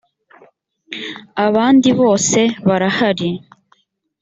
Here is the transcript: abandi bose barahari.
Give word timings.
abandi 1.45 1.89
bose 2.01 2.39
barahari. 2.67 3.31